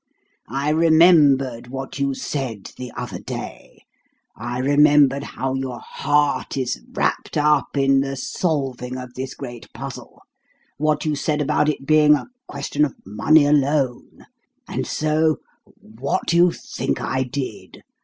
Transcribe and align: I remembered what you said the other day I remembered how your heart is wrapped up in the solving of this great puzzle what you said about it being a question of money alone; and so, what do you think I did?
I 0.49 0.69
remembered 0.71 1.67
what 1.67 1.99
you 1.99 2.15
said 2.15 2.71
the 2.75 2.91
other 2.97 3.19
day 3.19 3.83
I 4.35 4.57
remembered 4.57 5.21
how 5.21 5.53
your 5.53 5.79
heart 5.79 6.57
is 6.57 6.81
wrapped 6.91 7.37
up 7.37 7.77
in 7.77 7.99
the 8.01 8.15
solving 8.15 8.97
of 8.97 9.13
this 9.13 9.35
great 9.35 9.71
puzzle 9.73 10.23
what 10.77 11.05
you 11.05 11.15
said 11.15 11.39
about 11.39 11.69
it 11.69 11.85
being 11.85 12.15
a 12.15 12.25
question 12.47 12.83
of 12.83 12.95
money 13.05 13.45
alone; 13.45 14.25
and 14.67 14.87
so, 14.87 15.37
what 15.79 16.23
do 16.25 16.35
you 16.35 16.51
think 16.51 16.99
I 16.99 17.21
did? 17.21 17.83